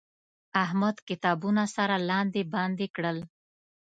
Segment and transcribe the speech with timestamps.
[0.63, 3.17] احمد کتابونه سره لاندې باندې کړل.